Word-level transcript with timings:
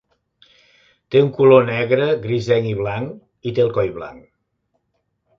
Té 1.15 1.19
un 1.25 1.27
color 1.39 1.67
negre, 1.67 2.07
grisenc 2.23 2.69
i 2.69 2.71
blanc, 2.79 3.11
i 3.51 3.53
té 3.59 3.65
el 3.65 3.69
coll 3.77 3.91
blanc. 3.99 4.25